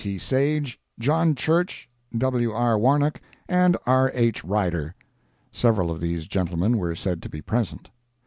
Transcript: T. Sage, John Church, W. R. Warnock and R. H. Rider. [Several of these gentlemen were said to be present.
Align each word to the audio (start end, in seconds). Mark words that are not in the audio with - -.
T. 0.03 0.17
Sage, 0.17 0.79
John 0.97 1.35
Church, 1.35 1.87
W. 2.17 2.51
R. 2.51 2.75
Warnock 2.75 3.21
and 3.47 3.77
R. 3.85 4.09
H. 4.15 4.43
Rider. 4.43 4.95
[Several 5.51 5.91
of 5.91 6.01
these 6.01 6.25
gentlemen 6.25 6.77
were 6.79 6.95
said 6.95 7.21
to 7.21 7.29
be 7.29 7.39
present. 7.39 7.91